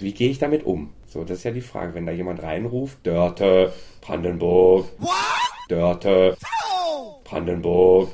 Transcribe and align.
Wie 0.00 0.12
gehe 0.12 0.30
ich 0.30 0.38
damit 0.38 0.64
um? 0.64 0.90
So, 1.08 1.24
das 1.24 1.38
ist 1.38 1.42
ja 1.42 1.50
die 1.50 1.60
Frage. 1.60 1.92
Wenn 1.92 2.06
da 2.06 2.12
jemand 2.12 2.40
reinruft, 2.40 3.04
Dörte, 3.04 3.72
Brandenburg, 4.00 4.86
Dörte, 5.68 6.36
Brandenburg, 7.24 8.10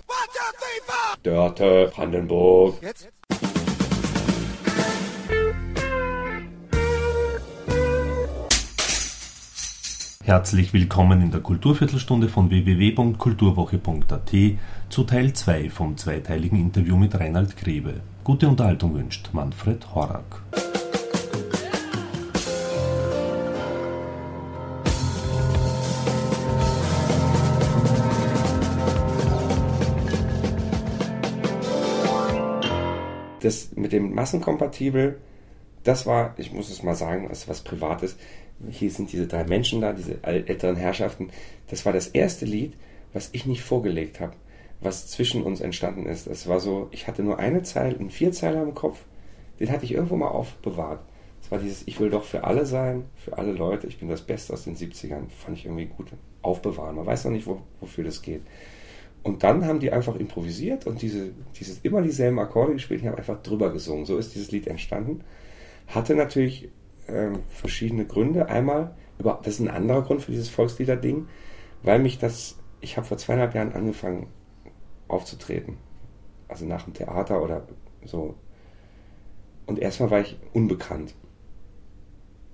Dörte, 1.22 1.92
Brandenburg. 1.94 2.76
Jetzt? 2.80 3.10
Herzlich 10.22 10.72
willkommen 10.72 11.20
in 11.20 11.30
der 11.30 11.40
Kulturviertelstunde 11.40 12.30
von 12.30 12.48
www.kulturwoche.at 12.48 14.32
zu 14.88 15.04
Teil 15.04 15.34
2 15.34 15.68
vom 15.68 15.98
zweiteiligen 15.98 16.58
Interview 16.58 16.96
mit 16.96 17.14
Reinhard 17.20 17.58
Grebe. 17.58 18.00
Gute 18.24 18.48
Unterhaltung 18.48 18.94
wünscht 18.94 19.28
Manfred 19.34 19.94
Horak. 19.94 20.40
Das 33.44 33.72
mit 33.76 33.92
dem 33.92 34.14
Massenkompatibel, 34.14 35.20
das 35.82 36.06
war, 36.06 36.34
ich 36.38 36.52
muss 36.52 36.70
es 36.70 36.82
mal 36.82 36.94
sagen, 36.94 37.26
das 37.28 37.48
was 37.48 37.60
Privates. 37.60 38.16
Hier 38.70 38.90
sind 38.90 39.12
diese 39.12 39.26
drei 39.26 39.44
Menschen 39.44 39.80
da, 39.80 39.92
diese 39.92 40.22
älteren 40.22 40.76
Herrschaften. 40.76 41.30
Das 41.68 41.84
war 41.84 41.92
das 41.92 42.08
erste 42.08 42.46
Lied, 42.46 42.74
was 43.12 43.30
ich 43.32 43.46
nicht 43.46 43.62
vorgelegt 43.62 44.20
habe, 44.20 44.32
was 44.80 45.08
zwischen 45.08 45.42
uns 45.42 45.60
entstanden 45.60 46.06
ist. 46.06 46.26
Das 46.26 46.48
war 46.48 46.60
so, 46.60 46.88
ich 46.90 47.06
hatte 47.06 47.22
nur 47.22 47.38
eine 47.38 47.62
Zeile, 47.62 47.98
einen 47.98 48.10
Vierzeiler 48.10 48.62
im 48.62 48.74
Kopf, 48.74 49.04
den 49.60 49.70
hatte 49.70 49.84
ich 49.84 49.92
irgendwo 49.92 50.16
mal 50.16 50.28
aufbewahrt. 50.28 51.00
Das 51.42 51.50
war 51.50 51.58
dieses, 51.58 51.86
ich 51.86 52.00
will 52.00 52.08
doch 52.08 52.24
für 52.24 52.44
alle 52.44 52.64
sein, 52.64 53.04
für 53.16 53.36
alle 53.36 53.52
Leute, 53.52 53.86
ich 53.86 53.98
bin 53.98 54.08
das 54.08 54.22
Beste 54.22 54.54
aus 54.54 54.64
den 54.64 54.76
70ern. 54.76 55.28
Fand 55.28 55.58
ich 55.58 55.66
irgendwie 55.66 55.84
gut. 55.84 56.06
Aufbewahren. 56.40 56.96
Man 56.96 57.04
weiß 57.04 57.26
noch 57.26 57.32
nicht, 57.32 57.46
wo, 57.46 57.60
wofür 57.80 58.04
das 58.04 58.22
geht. 58.22 58.40
Und 59.24 59.42
dann 59.42 59.64
haben 59.64 59.80
die 59.80 59.90
einfach 59.90 60.16
improvisiert 60.16 60.86
und 60.86 61.00
diese, 61.00 61.30
dieses, 61.56 61.78
immer 61.78 62.02
dieselben 62.02 62.38
Akkorde 62.38 62.74
gespielt 62.74 63.00
und 63.00 63.08
haben 63.08 63.16
einfach 63.16 63.42
drüber 63.42 63.72
gesungen. 63.72 64.04
So 64.04 64.18
ist 64.18 64.34
dieses 64.34 64.50
Lied 64.50 64.66
entstanden. 64.66 65.24
Hatte 65.86 66.14
natürlich 66.14 66.70
ähm, 67.08 67.40
verschiedene 67.48 68.04
Gründe. 68.04 68.50
Einmal, 68.50 68.94
das 69.18 69.54
ist 69.54 69.60
ein 69.60 69.68
anderer 69.68 70.02
Grund 70.02 70.20
für 70.20 70.30
dieses 70.30 70.50
Volkslieder-Ding, 70.50 71.26
weil 71.82 72.00
mich 72.00 72.18
das, 72.18 72.58
ich 72.82 72.98
habe 72.98 73.06
vor 73.06 73.16
zweieinhalb 73.16 73.54
Jahren 73.54 73.72
angefangen 73.72 74.26
aufzutreten. 75.08 75.78
Also 76.46 76.66
nach 76.66 76.82
dem 76.82 76.92
Theater 76.92 77.42
oder 77.42 77.66
so. 78.04 78.34
Und 79.64 79.78
erstmal 79.78 80.10
war 80.10 80.20
ich 80.20 80.36
unbekannt. 80.52 81.14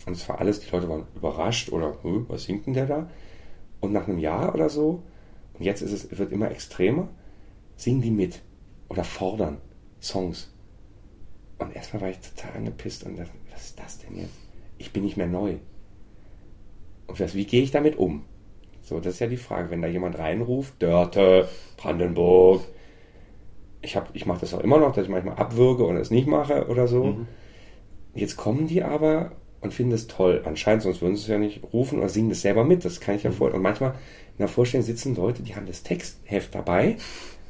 Und 0.07 0.13
es 0.13 0.29
war 0.29 0.39
alles, 0.39 0.61
die 0.61 0.71
Leute 0.71 0.89
waren 0.89 1.07
überrascht 1.17 1.73
oder, 1.73 1.97
was 2.29 2.45
singt 2.45 2.67
denn 2.67 2.75
der 2.75 2.87
da? 2.87 3.11
Und 3.81 3.93
nach 3.93 4.07
einem 4.07 4.19
Jahr 4.19 4.55
oder 4.55 4.69
so 4.69 5.03
und 5.61 5.67
jetzt 5.67 5.83
ist 5.83 5.93
es, 5.93 6.19
wird 6.19 6.33
immer 6.33 6.51
extremer, 6.51 7.09
singen 7.77 8.01
die 8.01 8.11
mit 8.11 8.41
oder 8.89 9.05
fordern 9.05 9.59
Songs. 10.01 10.51
Und 11.59 11.77
erstmal 11.77 12.01
war 12.01 12.09
ich 12.09 12.19
total 12.19 12.57
angepisst 12.57 13.05
und 13.05 13.19
dachte, 13.19 13.31
was 13.53 13.67
ist 13.67 13.79
das 13.79 13.99
denn 13.99 14.17
jetzt? 14.17 14.33
Ich 14.79 14.91
bin 14.91 15.05
nicht 15.05 15.19
mehr 15.19 15.27
neu. 15.27 15.57
Und 17.07 17.21
was, 17.21 17.35
wie 17.35 17.45
gehe 17.45 17.63
ich 17.63 17.71
damit 17.71 17.99
um? 17.99 18.25
So, 18.81 19.01
das 19.01 19.15
ist 19.15 19.21
ja 19.21 19.27
die 19.27 19.37
Frage, 19.37 19.69
wenn 19.69 19.83
da 19.83 19.89
jemand 19.89 20.19
reinruft, 20.19 20.81
Dörte, 20.81 21.47
Brandenburg, 21.77 22.63
ich, 23.83 24.01
ich 24.15 24.25
mache 24.25 24.41
das 24.41 24.55
auch 24.55 24.61
immer 24.61 24.79
noch, 24.79 24.95
dass 24.95 25.05
ich 25.05 25.11
manchmal 25.11 25.37
abwürge 25.37 25.85
und 25.85 25.99
es 25.99 26.11
nicht 26.11 26.27
mache 26.27 26.69
oder 26.69 26.89
so. 26.89 27.05
Mhm. 27.05 27.27
Jetzt 28.15 28.39
kommen 28.39 28.67
die 28.67 28.83
aber 28.83 29.33
und 29.61 29.75
finden 29.75 29.93
es 29.93 30.07
toll. 30.07 30.43
Anscheinend, 30.45 30.83
sonst 30.83 31.03
würden 31.03 31.17
sie 31.17 31.23
es 31.23 31.29
ja 31.29 31.39
nicht 31.39 31.63
rufen 31.73 31.99
oder 31.99 32.09
singen 32.09 32.31
das 32.31 32.43
selber 32.43 32.65
mit. 32.65 32.85
Das 32.85 33.01
kann 33.01 33.17
ich 33.17 33.23
ja 33.23 33.31
mhm. 33.31 33.35
vorstellen. 33.35 33.59
Und 33.59 33.63
manchmal 33.63 33.91
in 33.91 34.39
der 34.39 34.49
Vorstellung 34.49 34.85
sitzen 34.85 35.17
Leute, 35.17 35.43
die 35.43 35.55
haben 35.55 35.67
das 35.67 35.83
Textheft 35.83 36.55
dabei 36.55 36.97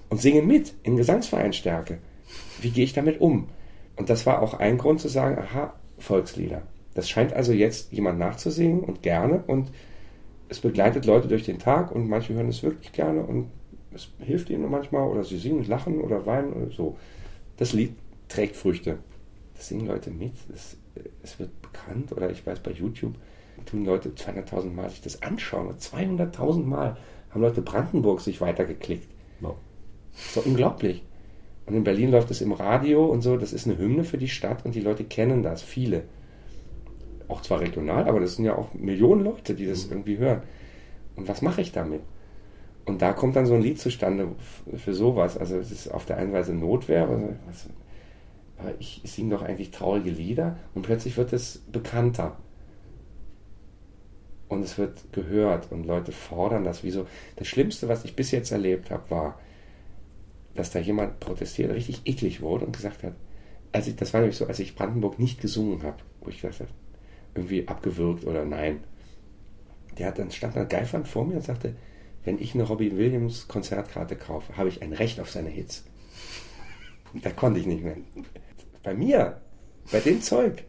und 0.09 0.21
singen 0.21 0.47
mit 0.47 0.75
in 0.83 0.97
Gesangsvereinstärke. 0.97 1.99
Wie 2.61 2.71
gehe 2.71 2.85
ich 2.85 2.93
damit 2.93 3.21
um? 3.21 3.49
Und 3.97 4.11
das 4.11 4.27
war 4.27 4.43
auch 4.43 4.55
ein 4.55 4.79
Grund 4.79 5.01
zu 5.01 5.09
sagen, 5.09 5.39
aha, 5.39 5.75
Volkslieder. 5.99 6.63
Das 6.95 7.09
scheint 7.09 7.33
also 7.33 7.53
jetzt 7.53 7.93
jemand 7.93 8.19
nachzusingen 8.19 8.81
und 8.81 9.03
gerne 9.03 9.45
und 9.47 9.71
es 10.49 10.59
begleitet 10.61 11.07
Leute 11.07 11.29
durch 11.29 11.45
den 11.45 11.59
Tag 11.59 11.93
und 11.93 12.09
manche 12.09 12.35
hören 12.35 12.49
es 12.49 12.63
wirklich 12.63 12.93
gerne 12.93 13.23
und 13.23 13.47
es 13.95 14.09
hilft 14.19 14.51
ihnen 14.51 14.71
manchmal 14.71 15.09
oder 15.09 15.23
sie 15.23 15.39
singen, 15.39 15.65
lachen 15.65 16.01
oder 16.01 16.27
weinen 16.27 16.53
oder 16.53 16.71
so. 16.73 16.97
Das 17.57 17.73
Lied 17.73 17.95
trägt 18.29 18.57
Früchte. 18.57 18.99
Das 19.55 19.69
singen 19.69 19.87
Leute 19.87 20.11
mit, 20.11 20.33
es, 20.55 20.77
es 21.23 21.39
wird 21.39 21.51
bekannt 21.63 22.13
oder 22.13 22.31
ich 22.31 22.47
weiß 22.47 22.61
bei 22.61 22.73
YouTube 22.73 23.15
tun 23.67 23.85
Leute 23.85 24.11
200.000 24.11 24.71
Mal 24.71 24.91
sich 24.91 25.01
das 25.01 25.23
anschauen. 25.23 25.75
200.000 25.77 26.65
Mal 26.65 26.97
haben 27.31 27.41
Leute 27.41 27.63
Brandenburg 27.63 28.21
sich 28.21 28.41
weitergeklickt. 28.41 29.09
Wow. 29.41 29.57
So 30.13 30.41
unglaublich. 30.41 31.03
Und 31.67 31.75
in 31.75 31.85
Berlin 31.85 32.11
läuft 32.11 32.31
es 32.31 32.41
im 32.41 32.53
Radio 32.53 33.07
und 33.07 33.23
so. 33.23 33.37
Das 33.37 33.53
ist 33.53 33.67
eine 33.67 33.79
Hymne 33.79 34.05
für 34.05 34.19
die 34.19 34.29
Stadt 34.29 34.65
und 34.65 34.75
die 34.75 34.81
Leute 34.81 35.05
kennen 35.05 35.43
das. 35.43 35.63
Viele. 35.63 36.05
Auch 37.29 37.43
zwar 37.43 37.61
regional, 37.61 38.09
aber 38.09 38.19
das 38.19 38.37
sind 38.37 38.45
ja 38.45 38.57
auch 38.57 38.75
Millionen 38.75 39.25
Leute, 39.25 39.55
die 39.55 39.67
das 39.67 39.87
mhm. 39.87 39.93
irgendwie 39.93 40.19
hören. 40.19 40.43
Und 41.17 41.29
was 41.29 41.43
mache 41.43 41.61
ich 41.61 41.71
damit? 41.71 42.01
Und 42.87 43.03
da 43.03 43.13
kommt 43.13 43.37
dann 43.37 43.47
so 43.47 43.55
ein 43.55 43.63
Lied 43.63 43.79
zustande 43.79 44.29
für 44.77 44.95
sowas. 44.95 45.37
Also 45.37 45.59
es 45.59 45.71
ist 45.71 45.89
auf 45.89 46.07
der 46.07 46.17
einen 46.17 46.33
Weise 46.33 46.55
Notwehr, 46.55 47.05
aber 47.05 47.37
ich 48.79 49.03
singe 49.05 49.37
doch 49.37 49.43
eigentlich 49.43 49.71
traurige 49.71 50.11
Lieder 50.11 50.59
und 50.75 50.83
plötzlich 50.83 51.17
wird 51.17 51.33
es 51.33 51.63
bekannter 51.71 52.37
und 54.49 54.65
es 54.65 54.77
wird 54.79 55.13
gehört 55.13 55.71
und 55.71 55.87
Leute 55.87 56.13
fordern 56.13 56.65
das. 56.65 56.83
Wieso? 56.83 57.07
Das 57.37 57.47
Schlimmste, 57.47 57.89
was 57.89 58.05
ich 58.05 58.17
bis 58.17 58.33
jetzt 58.33 58.51
erlebt 58.51 58.91
habe, 58.91 59.09
war, 59.11 59.41
dass 60.55 60.71
da 60.71 60.81
jemand 60.81 61.21
protestiert, 61.21 61.73
richtig 61.73 62.03
eklig 62.05 62.43
wurde 62.43 62.67
und 62.67 62.77
gesagt 62.77 63.05
hat, 63.05 63.15
als 63.73 63.87
ich, 63.87 63.97
das 63.97 64.13
war 64.13 64.21
nämlich 64.21 64.37
so, 64.37 64.47
als 64.47 64.59
ich 64.59 64.75
Brandenburg 64.75 65.19
nicht 65.19 65.41
gesungen 65.41 65.85
habe, 65.85 65.99
wo 66.21 66.29
ich 66.29 66.41
gesagt 66.41 66.61
habe, 66.61 66.71
irgendwie 67.35 67.69
abgewürgt 67.69 68.25
oder 68.25 68.45
nein. 68.45 68.81
Der 69.99 70.09
hat 70.09 70.19
dann 70.19 70.33
stand 70.33 70.57
da 70.57 70.65
Geifern 70.65 71.05
vor 71.05 71.25
mir 71.25 71.37
und 71.37 71.45
sagte, 71.45 71.77
wenn 72.25 72.41
ich 72.41 72.55
eine 72.55 72.65
Robin 72.65 72.99
Williams 72.99 73.47
Konzertkarte 73.47 74.17
kaufe, 74.17 74.57
habe 74.57 74.69
ich 74.69 74.83
ein 74.83 74.93
Recht 74.93 75.21
auf 75.21 75.31
seine 75.31 75.49
Hits. 75.49 75.85
Da 77.23 77.31
konnte 77.31 77.61
ich 77.61 77.67
nicht 77.67 77.83
mehr. 77.83 77.97
Bei 78.83 78.95
mir, 78.95 79.41
bei 79.93 80.01
dem 80.01 80.21
Zeug. 80.23 80.65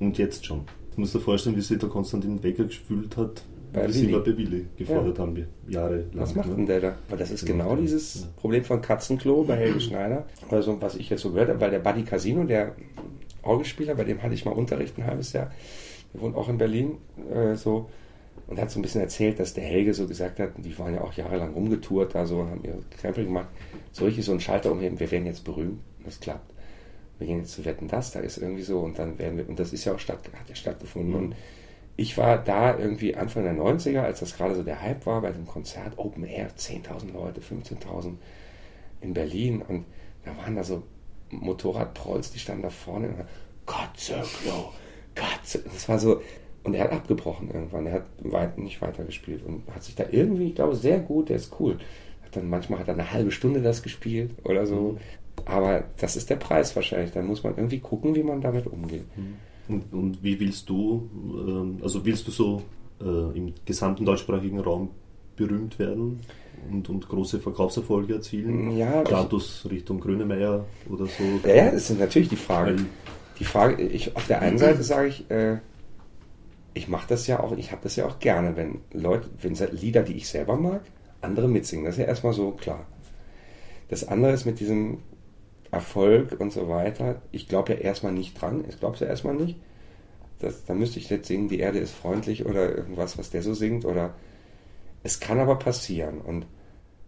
Und 0.00 0.18
jetzt 0.18 0.44
schon. 0.44 0.64
Du 0.94 1.00
musst 1.00 1.14
dir 1.14 1.20
vorstellen, 1.20 1.56
wie 1.56 1.60
sich 1.60 1.78
der 1.78 1.88
Konstantin 1.88 2.40
Becker 2.40 2.64
gefühlt 2.64 3.16
hat, 3.16 3.44
bei 3.72 3.88
wie 3.88 3.92
sie 3.92 4.06
bei 4.06 4.24
Willi 4.24 4.66
gefordert 4.76 5.18
ja. 5.18 5.24
haben, 5.24 5.46
jahrelang. 5.68 6.06
Was 6.14 6.34
macht 6.34 6.48
ne? 6.48 6.56
denn 6.56 6.66
der 6.66 6.80
da? 6.80 6.98
Weil 7.08 7.18
das 7.18 7.30
ist 7.30 7.44
genau 7.44 7.76
dieses 7.76 8.22
ja. 8.22 8.26
Problem 8.36 8.64
von 8.64 8.80
Katzenklo 8.80 9.44
bei 9.44 9.56
Helge 9.56 9.80
Schneider, 9.80 10.26
also 10.50 10.80
was 10.80 10.94
ich 10.94 11.10
jetzt 11.10 11.22
so 11.22 11.30
gehört 11.30 11.48
habe, 11.48 11.60
weil 11.60 11.70
der 11.70 11.80
Buddy 11.80 12.02
Casino, 12.02 12.44
der 12.44 12.74
Orgelspieler, 13.42 13.94
bei 13.94 14.04
dem 14.04 14.22
hatte 14.22 14.34
ich 14.34 14.44
mal 14.44 14.52
Unterricht 14.52 14.96
ein 14.98 15.06
halbes 15.06 15.32
Jahr, 15.32 15.50
der 16.12 16.20
wohnt 16.20 16.36
auch 16.36 16.48
in 16.48 16.58
Berlin, 16.58 16.98
äh, 17.32 17.56
so, 17.56 17.90
und 18.46 18.60
hat 18.60 18.70
so 18.70 18.78
ein 18.78 18.82
bisschen 18.82 19.00
erzählt, 19.00 19.40
dass 19.40 19.54
der 19.54 19.64
Helge 19.64 19.94
so 19.94 20.06
gesagt 20.06 20.38
hat, 20.38 20.52
die 20.58 20.78
waren 20.78 20.94
ja 20.94 21.00
auch 21.00 21.12
jahrelang 21.12 21.52
rumgetourt, 21.54 22.14
da 22.14 22.26
so, 22.26 22.46
haben 22.46 22.62
ihre 22.62 22.78
Krempel 23.00 23.24
gemacht, 23.24 23.48
soll 23.90 24.10
ich 24.10 24.24
so 24.24 24.32
einen 24.32 24.40
Schalter 24.40 24.70
umheben, 24.70 25.00
wir 25.00 25.10
werden 25.10 25.26
jetzt 25.26 25.44
berühmt, 25.44 25.80
das 26.04 26.20
klappt 26.20 26.53
wir 27.18 27.26
gehen 27.26 27.40
jetzt 27.40 27.52
zu 27.52 27.64
Wetten 27.64 27.88
das, 27.88 28.12
da 28.12 28.20
ist 28.20 28.38
irgendwie 28.38 28.62
so 28.62 28.80
und 28.80 28.98
dann 28.98 29.18
werden 29.18 29.38
wir, 29.38 29.48
und 29.48 29.58
das 29.58 29.72
ist 29.72 29.84
ja 29.84 29.94
auch 29.94 29.98
statt, 29.98 30.20
hat 30.38 30.48
ja 30.48 30.54
stattgefunden 30.54 31.10
mhm. 31.10 31.16
und 31.16 31.36
ich 31.96 32.18
war 32.18 32.38
da 32.38 32.76
irgendwie 32.76 33.14
Anfang 33.14 33.44
der 33.44 33.54
90er, 33.54 34.00
als 34.00 34.20
das 34.20 34.36
gerade 34.36 34.56
so 34.56 34.64
der 34.64 34.82
Hype 34.82 35.06
war 35.06 35.20
bei 35.20 35.30
dem 35.30 35.46
Konzert, 35.46 35.96
Open 35.96 36.24
Air, 36.24 36.50
10.000 36.56 37.12
Leute, 37.12 37.40
15.000 37.40 38.14
in 39.00 39.14
Berlin 39.14 39.62
und 39.62 39.84
da 40.24 40.36
waren 40.36 40.56
da 40.56 40.64
so 40.64 40.82
Motorradprolls, 41.30 42.32
die 42.32 42.38
standen 42.38 42.62
da 42.62 42.70
vorne 42.70 43.08
und 43.08 43.24
Katze, 43.66 44.22
Klo, 44.42 44.70
Katze. 45.14 45.60
Das 45.60 45.88
war 45.88 45.98
so, 45.98 46.20
und 46.64 46.74
er 46.74 46.84
hat 46.84 46.92
abgebrochen 46.92 47.50
irgendwann, 47.50 47.86
er 47.86 47.94
hat 47.94 48.06
weit, 48.22 48.58
nicht 48.58 48.80
weitergespielt 48.80 49.44
und 49.44 49.62
hat 49.74 49.82
sich 49.82 49.94
da 49.94 50.04
irgendwie, 50.10 50.48
ich 50.48 50.54
glaube, 50.54 50.74
sehr 50.74 50.98
gut, 50.98 51.28
der 51.28 51.36
ist 51.36 51.52
cool. 51.60 51.78
Hat 52.24 52.36
dann, 52.36 52.48
manchmal 52.48 52.80
hat 52.80 52.88
er 52.88 52.94
eine 52.94 53.12
halbe 53.12 53.30
Stunde 53.30 53.62
das 53.62 53.82
gespielt 53.82 54.34
oder 54.44 54.66
so. 54.66 54.98
Aber 55.46 55.84
das 55.98 56.16
ist 56.16 56.30
der 56.30 56.36
Preis 56.36 56.74
wahrscheinlich. 56.74 57.12
Dann 57.12 57.26
muss 57.26 57.42
man 57.42 57.56
irgendwie 57.56 57.80
gucken, 57.80 58.14
wie 58.14 58.22
man 58.22 58.40
damit 58.40 58.66
umgeht. 58.66 59.04
Hm. 59.14 59.34
Und, 59.68 59.92
und 59.92 60.22
wie 60.22 60.38
willst 60.40 60.68
du, 60.68 61.08
ähm, 61.46 61.78
also 61.82 62.04
willst 62.04 62.26
du 62.28 62.30
so 62.30 62.62
äh, 63.00 63.36
im 63.36 63.54
gesamten 63.64 64.04
deutschsprachigen 64.04 64.60
Raum 64.60 64.90
berühmt 65.36 65.78
werden 65.78 66.20
und, 66.70 66.88
und 66.88 67.08
große 67.08 67.40
Verkaufserfolge 67.40 68.14
erzielen? 68.14 68.76
Ja. 68.76 69.04
Status 69.06 69.66
Richtung 69.70 70.00
Grönemeyer 70.00 70.64
oder 70.90 71.06
so? 71.06 71.48
Ja, 71.48 71.54
ja, 71.54 71.70
das 71.70 71.88
sind 71.88 72.00
natürlich 72.00 72.28
die 72.28 72.36
Fragen. 72.36 72.86
Die 73.38 73.44
Frage, 73.44 73.82
ich, 73.82 74.14
auf 74.16 74.26
der 74.26 74.42
einen 74.42 74.58
Seite 74.58 74.82
sage 74.82 75.08
ich, 75.08 75.30
äh, 75.30 75.58
ich 76.74 76.88
mache 76.88 77.06
das 77.08 77.26
ja 77.26 77.40
auch, 77.40 77.56
ich 77.56 77.72
habe 77.72 77.80
das 77.82 77.96
ja 77.96 78.06
auch 78.06 78.18
gerne, 78.18 78.56
wenn 78.56 78.80
Leute, 78.92 79.28
wenn 79.40 79.56
Lieder, 79.72 80.02
die 80.02 80.14
ich 80.14 80.28
selber 80.28 80.56
mag, 80.56 80.82
andere 81.20 81.48
mitsingen. 81.48 81.84
Das 81.84 81.94
ist 81.94 82.00
ja 82.00 82.06
erstmal 82.06 82.32
so 82.32 82.50
klar. 82.50 82.86
Das 83.88 84.06
andere 84.06 84.32
ist 84.32 84.44
mit 84.44 84.60
diesem 84.60 84.98
Erfolg 85.74 86.40
und 86.40 86.52
so 86.52 86.68
weiter. 86.68 87.22
Ich 87.32 87.48
glaube 87.48 87.74
ja 87.74 87.78
erstmal 87.80 88.12
nicht 88.12 88.40
dran. 88.40 88.64
Ich 88.68 88.78
glaube 88.78 88.94
es 88.94 89.00
ja 89.00 89.06
erstmal 89.06 89.34
nicht. 89.34 89.56
Das, 90.38 90.64
da 90.64 90.74
müsste 90.74 90.98
ich 90.98 91.10
jetzt 91.10 91.28
singen, 91.28 91.48
die 91.48 91.60
Erde 91.60 91.78
ist 91.78 91.92
freundlich 91.92 92.46
oder 92.46 92.74
irgendwas, 92.74 93.18
was 93.18 93.30
der 93.30 93.42
so 93.42 93.54
singt. 93.54 93.84
Oder 93.84 94.14
es 95.02 95.20
kann 95.20 95.38
aber 95.38 95.58
passieren. 95.58 96.20
Und 96.20 96.46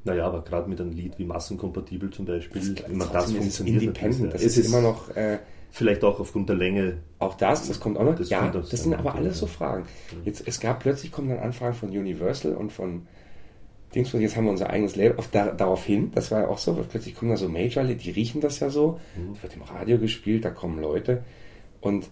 naja, 0.04 0.26
aber 0.26 0.42
gerade 0.42 0.68
mit 0.68 0.80
einem 0.80 0.92
Lied 0.92 1.18
wie 1.18 1.24
Massenkompatibel 1.24 2.10
zum 2.10 2.26
Beispiel, 2.26 2.74
das, 2.74 3.10
das 3.12 3.32
funktioniert. 3.32 3.82
Independent, 3.82 4.34
das 4.34 4.42
ist, 4.42 4.56
ist 4.56 4.69
immer 4.69 4.80
noch. 4.80 5.14
Äh, 5.16 5.38
vielleicht 5.72 6.04
auch 6.04 6.20
aufgrund 6.20 6.48
der 6.48 6.56
Länge. 6.56 6.98
Auch 7.19 7.34
das, 7.34 7.69
das 7.69 7.80
kommt 7.80 7.98
auch 7.98 8.04
noch. 8.04 8.14
Das 8.14 8.30
ja, 8.30 8.48
das 8.48 8.70
sind 8.70 8.94
aber 8.94 9.14
alles 9.14 9.38
so 9.38 9.46
Fragen. 9.46 9.84
Jetzt, 10.24 10.46
es 10.46 10.60
gab 10.60 10.80
plötzlich 10.80 11.12
kommen 11.12 11.28
dann 11.28 11.38
Anfragen 11.38 11.74
von 11.74 11.90
Universal 11.90 12.54
und 12.54 12.72
von 12.72 13.06
Dings, 13.94 14.12
jetzt 14.12 14.36
haben 14.36 14.44
wir 14.44 14.50
unser 14.50 14.70
eigenes 14.70 14.96
Label 14.96 15.16
auf, 15.18 15.28
da, 15.30 15.52
darauf 15.52 15.84
hin. 15.84 16.10
Das 16.14 16.30
war 16.30 16.42
ja 16.42 16.48
auch 16.48 16.58
so, 16.58 16.74
plötzlich 16.88 17.14
kommen 17.14 17.30
da 17.30 17.36
so 17.36 17.48
Major, 17.48 17.84
die 17.84 18.10
riechen 18.10 18.40
das 18.40 18.60
ja 18.60 18.68
so. 18.68 19.00
Mhm. 19.16 19.34
Das 19.34 19.42
wird 19.44 19.56
im 19.56 19.62
Radio 19.62 19.98
gespielt, 19.98 20.44
da 20.44 20.50
kommen 20.50 20.80
Leute 20.80 21.24
und 21.80 22.08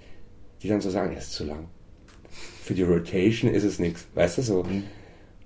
die 0.63 0.69
dann 0.69 0.81
so 0.81 0.91
sagen, 0.91 1.13
er 1.13 1.19
ist 1.19 1.33
zu 1.33 1.45
lang. 1.45 1.69
Für 2.63 2.75
die 2.75 2.83
Rotation 2.83 3.53
ist 3.53 3.65
es 3.65 3.79
nichts. 3.79 4.07
Weißt 4.15 4.39
du 4.39 4.43
so? 4.43 4.63
Mhm. 4.63 4.85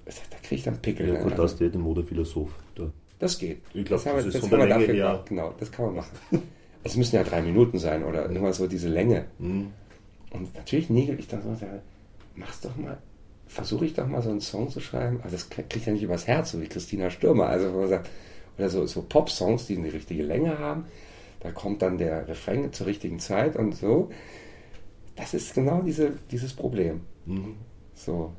Da 0.04 0.36
kriege 0.42 0.54
ich 0.54 0.62
dann 0.62 0.80
Pickel. 0.80 1.08
Ja, 1.08 1.22
gut, 1.22 1.38
das 1.38 1.52
ist 1.52 1.60
der 1.60 1.80
Modephilosoph. 1.80 2.50
Da. 2.74 2.90
Das 3.18 3.38
geht. 3.38 3.58
Ich 3.74 3.84
glaube, 3.84 4.02
das, 4.02 4.14
das, 4.14 4.24
das 4.26 4.34
ist 4.36 4.48
von 4.48 4.58
der 4.58 4.68
Länge 4.68 4.86
dafür, 4.86 4.94
her. 4.94 5.24
Genau, 5.28 5.54
das 5.58 5.72
kann 5.72 5.86
man 5.86 5.96
machen. 5.96 6.18
Es 6.84 6.96
müssen 6.96 7.16
ja 7.16 7.24
drei 7.24 7.42
Minuten 7.42 7.78
sein 7.78 8.04
oder 8.04 8.28
nur 8.28 8.40
mal 8.40 8.52
so 8.52 8.68
diese 8.68 8.88
Länge. 8.88 9.26
Mhm. 9.40 9.72
Und 10.30 10.54
natürlich 10.54 10.88
nägel 10.88 11.18
ich 11.18 11.26
dann 11.26 11.42
so, 11.42 11.54
mach's 12.36 12.60
doch 12.60 12.76
mal, 12.76 12.98
versuche 13.48 13.86
ich 13.86 13.94
doch 13.94 14.06
mal 14.06 14.22
so 14.22 14.30
einen 14.30 14.40
Song 14.40 14.70
zu 14.70 14.80
schreiben, 14.80 15.20
aber 15.20 15.30
das 15.30 15.50
kriegt 15.50 15.86
ja 15.86 15.92
nicht 15.92 16.02
übers 16.02 16.26
Herz, 16.26 16.52
so 16.52 16.60
wie 16.60 16.68
Christina 16.68 17.10
Stürmer. 17.10 17.46
Also, 17.46 17.72
wo 17.72 17.80
man 17.80 17.88
sagt, 17.88 18.08
oder 18.58 18.68
so, 18.68 18.86
so 18.86 19.02
Pop-Songs, 19.02 19.66
die 19.66 19.76
eine 19.76 19.92
richtige 19.92 20.22
Länge 20.22 20.58
haben. 20.58 20.86
Da 21.40 21.52
kommt 21.52 21.82
dann 21.82 21.98
der 21.98 22.26
Refrain 22.28 22.72
zur 22.72 22.86
richtigen 22.86 23.20
Zeit 23.20 23.56
und 23.56 23.76
so. 23.76 24.10
Das 25.16 25.34
ist 25.34 25.54
genau 25.54 25.82
diese, 25.82 26.12
dieses 26.30 26.52
Problem. 26.52 27.02
Mhm. 27.26 27.54
So. 27.94 28.32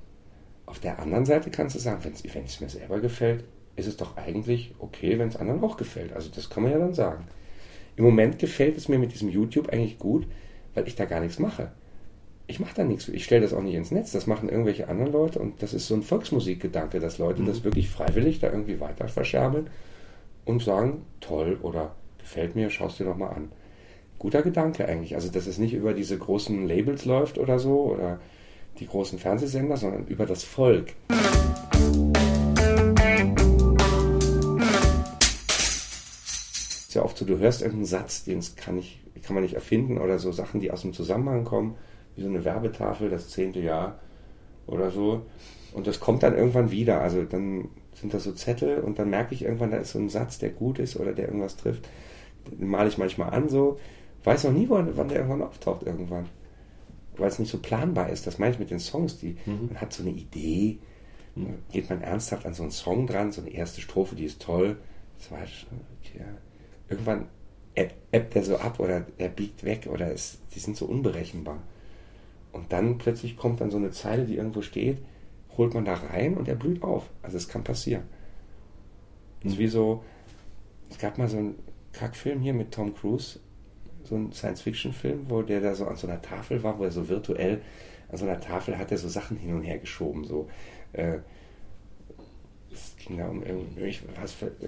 Auf 0.66 0.80
der 0.80 1.00
anderen 1.00 1.26
Seite 1.26 1.50
kannst 1.50 1.76
du 1.76 1.80
sagen, 1.80 2.04
wenn 2.04 2.44
es 2.46 2.62
mir 2.62 2.70
selber 2.70 3.00
gefällt, 3.00 3.44
ist 3.76 3.88
es 3.88 3.98
doch 3.98 4.18
eigentlich 4.18 4.76
okay, 4.80 5.18
wenn 5.18 5.30
es 5.30 5.36
anderen 5.36 5.64
auch 5.64 5.78
gefällt. 5.78 6.14
Also 6.14 6.30
das 6.30 6.50
kann 6.50 6.64
man 6.64 6.72
ja 6.72 6.78
dann 6.78 6.94
sagen. 6.94 7.26
Im 7.96 8.04
Moment 8.04 8.40
gefällt 8.40 8.78
es 8.78 8.88
mir 8.88 9.00
mit 9.00 9.14
diesem 9.14 9.30
YouTube 9.30 9.70
eigentlich 9.70 9.98
gut, 9.98 10.28
weil 10.74 10.88
ich 10.88 10.96
da 10.96 11.06
gar 11.06 11.22
nichts 11.22 11.40
mache. 11.40 11.72
Ich 12.50 12.60
mache 12.60 12.74
da 12.74 12.84
nichts. 12.84 13.08
Ich 13.10 13.26
stelle 13.26 13.44
das 13.44 13.54
auch 13.54 13.62
nicht 13.62 13.76
ins 13.76 13.92
Netz. 13.92 14.12
Das 14.12 14.26
machen 14.26 14.50
irgendwelche 14.50 14.88
anderen 14.88 15.12
Leute 15.12 15.38
und 15.38 15.62
das 15.62 15.76
ist 15.76 15.86
so 15.86 15.94
ein 15.94 16.02
Volksmusikgedanke, 16.02 17.00
dass 17.00 17.20
Leute 17.20 17.44
mhm. 17.44 17.46
das 17.46 17.64
wirklich 17.64 17.90
freiwillig 17.90 18.40
da 18.40 18.50
irgendwie 18.50 18.80
weiter 18.80 19.08
verschärmeln 19.08 19.70
und 20.46 20.64
sagen, 20.64 21.06
toll 21.22 21.60
oder 21.62 21.94
gefällt 22.18 22.56
mir, 22.56 22.72
schau 22.72 22.88
es 22.88 22.98
dir 22.98 23.04
doch 23.04 23.18
mal 23.18 23.28
an. 23.28 23.52
Guter 24.18 24.42
Gedanke 24.42 24.88
eigentlich. 24.88 25.14
Also, 25.14 25.30
dass 25.30 25.46
es 25.46 25.60
nicht 25.60 25.76
über 25.76 25.94
diese 25.94 26.18
großen 26.18 26.68
Labels 26.68 27.06
läuft 27.06 27.38
oder 27.38 27.60
so 27.60 27.84
oder 27.84 28.20
die 28.80 28.88
großen 28.88 29.20
Fernsehsender, 29.20 29.78
sondern 29.78 30.08
über 30.08 30.26
das 30.26 30.44
Volk. 30.44 30.96
ist 36.88 36.96
ja 36.96 37.04
oft 37.04 37.16
so, 37.16 37.26
du 37.26 37.38
hörst 37.38 37.62
irgendeinen 37.62 37.86
Satz, 37.86 38.24
den 38.24 38.44
kann, 38.56 38.80
ich, 38.80 39.00
kann 39.22 39.36
man 39.36 39.44
nicht 39.44 39.54
erfinden 39.54 40.00
oder 40.00 40.18
so 40.18 40.32
Sachen, 40.32 40.60
die 40.60 40.72
aus 40.72 40.82
dem 40.82 40.94
Zusammenhang 40.94 41.44
kommen, 41.44 41.76
wie 42.20 42.24
so 42.24 42.30
eine 42.30 42.44
Werbetafel, 42.44 43.10
das 43.10 43.30
zehnte 43.30 43.60
Jahr 43.60 44.00
oder 44.68 44.92
so. 44.92 45.26
Und 45.74 45.88
das 45.88 46.00
kommt 46.00 46.24
dann 46.24 46.36
irgendwann 46.36 46.72
wieder. 46.72 47.02
Also 47.02 47.24
dann 47.24 47.70
sind 47.94 48.14
das 48.14 48.24
so 48.24 48.32
Zettel 48.34 48.80
und 48.80 49.00
dann 49.00 49.10
merke 49.10 49.34
ich 49.34 49.44
irgendwann, 49.44 49.72
da 49.72 49.78
ist 49.78 49.92
so 49.92 50.00
ein 50.00 50.10
Satz, 50.10 50.40
der 50.40 50.50
gut 50.50 50.80
ist 50.80 50.98
oder 50.98 51.14
der 51.14 51.28
irgendwas 51.28 51.58
trifft. 51.58 51.88
Den 52.52 52.68
male 52.68 52.90
ich 52.90 52.98
manchmal 52.98 53.32
an 53.32 53.50
so. 53.50 53.80
Weiß 54.24 54.44
noch 54.44 54.52
nie, 54.52 54.68
wann, 54.70 54.98
wann 54.98 55.08
der 55.08 55.20
irgendwann 55.20 55.44
auftaucht 55.44 55.84
irgendwann. 55.84 56.26
Weil 57.18 57.30
es 57.30 57.40
nicht 57.40 57.52
so 57.52 57.60
planbar 57.60 58.10
ist. 58.10 58.28
Das 58.28 58.38
meine 58.38 58.54
ich 58.54 58.60
mit 58.60 58.72
den 58.72 58.80
Songs. 58.80 59.18
Die, 59.20 59.38
mhm. 59.46 59.68
Man 59.68 59.82
hat 59.82 59.94
so 59.94 60.04
eine 60.04 60.12
Idee, 60.12 60.80
mhm. 61.36 61.56
geht 61.72 61.90
man 61.90 62.02
ernsthaft 62.02 62.46
an 62.46 62.54
so 62.54 62.64
einen 62.64 62.72
Song 62.72 63.08
dran, 63.08 63.32
so 63.32 63.42
eine 63.42 63.52
erste 63.52 63.82
Strophe, 63.82 64.16
die 64.16 64.26
ist 64.26 64.42
toll. 64.42 64.78
Zweite, 65.20 65.52
okay, 66.02 66.24
irgendwann 66.90 67.28
ebbt 67.76 68.36
er 68.36 68.44
so 68.44 68.58
ab 68.58 68.80
oder 68.80 69.06
er 69.18 69.30
biegt 69.30 69.64
weg 69.64 69.88
oder 69.92 70.12
es, 70.12 70.40
die 70.54 70.60
sind 70.60 70.76
so 70.76 70.86
unberechenbar. 70.86 71.62
Und 72.52 72.72
dann 72.74 72.98
plötzlich 72.98 73.38
kommt 73.38 73.62
dann 73.62 73.72
so 73.72 73.78
eine 73.78 73.92
Zeile, 73.92 74.26
die 74.26 74.38
irgendwo 74.38 74.62
steht, 74.62 75.00
holt 75.58 75.74
man 75.74 75.86
da 75.86 75.94
rein 75.94 76.36
und 76.36 76.48
er 76.48 76.56
blüht 76.56 76.84
auf. 76.84 77.10
Also 77.22 77.38
es 77.38 77.48
kann 77.48 77.64
passieren. 77.64 78.04
Das 79.44 79.54
ist 79.54 79.60
wie 79.60 79.68
so, 79.68 80.04
es 80.90 80.98
gab 80.98 81.18
mal 81.18 81.30
so 81.30 81.38
einen 81.38 81.56
Kackfilm 81.94 82.42
hier 82.42 82.54
mit 82.54 82.72
Tom 82.72 82.96
Cruise, 82.96 83.40
so 84.04 84.16
ein 84.16 84.32
Science-Fiction-Film, 84.32 85.30
wo 85.30 85.42
der 85.42 85.62
da 85.62 85.76
so 85.76 85.86
an 85.86 85.96
so 85.96 86.08
einer 86.08 86.22
Tafel 86.22 86.64
war, 86.64 86.80
wo 86.80 86.84
er 86.84 86.92
so 86.92 87.08
virtuell 87.08 87.62
an 88.12 88.18
so 88.18 88.26
einer 88.26 88.40
Tafel 88.40 88.78
hat 88.78 88.92
er 88.92 88.98
so 88.98 89.08
Sachen 89.08 89.38
hin 89.38 89.54
und 89.54 89.64
her 89.64 89.78
geschoben, 89.78 90.24
so 90.24 90.48
äh, 90.94 91.20
ging 93.06 93.18
da 93.18 93.28
um 93.28 93.44
ich, 93.78 94.02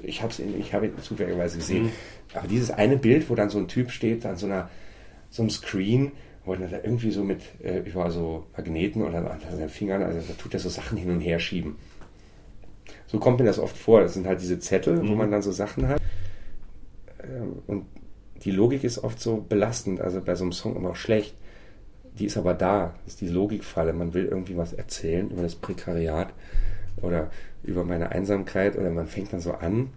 ich 0.03 0.21
habe 0.21 0.33
ich 0.53 0.73
hab 0.73 0.83
ihn 0.83 0.97
zufälligerweise 1.01 1.57
gesehen, 1.57 1.85
mhm. 1.85 1.91
aber 2.33 2.47
dieses 2.47 2.71
eine 2.71 2.97
Bild, 2.97 3.29
wo 3.29 3.35
dann 3.35 3.49
so 3.49 3.57
ein 3.57 3.67
Typ 3.67 3.91
steht 3.91 4.25
an 4.25 4.37
so 4.37 4.45
einer 4.45 4.69
so 5.29 5.43
einem 5.43 5.49
Screen, 5.49 6.11
wo 6.45 6.53
er 6.53 6.67
da 6.67 6.77
irgendwie 6.83 7.11
so 7.11 7.23
mit 7.23 7.41
äh, 7.63 7.79
über 7.79 8.09
so 8.09 8.45
Magneten 8.55 9.03
oder 9.03 9.17
an 9.17 9.39
seinen 9.39 9.69
Fingern, 9.69 10.01
also 10.03 10.19
da 10.27 10.33
tut 10.33 10.53
er 10.53 10.59
so 10.59 10.69
Sachen 10.69 10.97
hin 10.97 11.11
und 11.11 11.19
her 11.19 11.39
schieben. 11.39 11.75
So 13.07 13.19
kommt 13.19 13.39
mir 13.39 13.45
das 13.45 13.59
oft 13.59 13.77
vor. 13.77 14.01
Das 14.01 14.13
sind 14.13 14.25
halt 14.25 14.41
diese 14.41 14.59
Zettel, 14.59 15.01
mhm. 15.01 15.09
wo 15.09 15.15
man 15.15 15.31
dann 15.31 15.41
so 15.41 15.51
Sachen 15.51 15.87
hat. 15.87 16.01
Ähm, 17.23 17.61
und 17.67 17.85
die 18.43 18.51
Logik 18.51 18.83
ist 18.83 19.03
oft 19.03 19.19
so 19.19 19.45
belastend, 19.47 20.01
also 20.01 20.21
bei 20.21 20.35
so 20.35 20.43
einem 20.43 20.53
Song 20.53 20.75
immer 20.75 20.91
auch 20.91 20.95
schlecht. 20.95 21.35
Die 22.17 22.25
ist 22.25 22.37
aber 22.37 22.53
da, 22.53 22.95
das 23.03 23.13
ist 23.13 23.21
die 23.21 23.27
Logikfalle. 23.27 23.93
Man 23.93 24.13
will 24.13 24.25
irgendwie 24.25 24.57
was 24.57 24.73
erzählen 24.73 25.29
über 25.29 25.41
das 25.41 25.55
Prekariat 25.55 26.33
oder 27.01 27.29
über 27.63 27.83
meine 27.83 28.11
Einsamkeit 28.11 28.77
oder 28.77 28.89
man 28.89 29.07
fängt 29.07 29.33
dann 29.33 29.39
so 29.39 29.53
an, 29.53 29.89